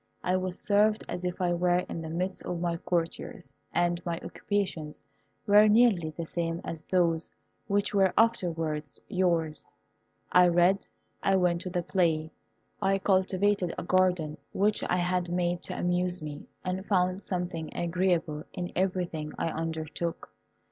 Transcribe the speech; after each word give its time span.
I 0.23 0.35
was 0.35 0.57
served 0.57 1.03
as 1.07 1.23
if 1.23 1.39
I 1.39 1.53
were 1.53 1.77
in 1.87 2.01
the 2.01 2.09
midst 2.09 2.41
of 2.45 2.59
my 2.59 2.75
courtiers, 2.77 3.53
and 3.71 4.03
my 4.03 4.19
occupations 4.23 5.03
were 5.45 5.67
nearly 5.67 6.09
the 6.09 6.25
same 6.25 6.59
as 6.63 6.81
those 6.85 7.31
which 7.67 7.93
were 7.93 8.11
afterwards 8.17 8.99
yours. 9.09 9.71
I 10.31 10.47
read, 10.47 10.87
I 11.21 11.35
went 11.35 11.61
to 11.61 11.69
the 11.69 11.83
play, 11.83 12.31
I 12.81 12.97
cultivated 12.97 13.75
a 13.77 13.83
garden 13.83 14.37
which 14.53 14.83
I 14.89 14.97
had 14.97 15.29
made 15.31 15.61
to 15.65 15.77
amuse 15.77 16.19
me, 16.19 16.47
and 16.65 16.83
found 16.87 17.21
something 17.21 17.69
agreeable 17.77 18.45
in 18.53 18.71
everything 18.75 19.33
I 19.37 19.49
undertook. 19.49 20.31